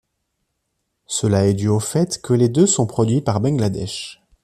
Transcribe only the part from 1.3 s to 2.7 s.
est dû au fait que les deux